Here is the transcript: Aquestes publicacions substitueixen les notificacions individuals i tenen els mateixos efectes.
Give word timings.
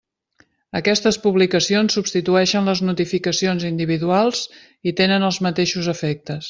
Aquestes 0.79 1.19
publicacions 1.25 1.97
substitueixen 1.99 2.71
les 2.71 2.83
notificacions 2.89 3.69
individuals 3.71 4.45
i 4.93 4.99
tenen 5.03 5.31
els 5.31 5.43
mateixos 5.49 5.97
efectes. 5.99 6.39